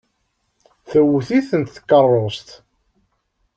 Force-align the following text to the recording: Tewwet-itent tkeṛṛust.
Tewwet-itent 0.89 1.73
tkeṛṛust. 1.75 2.49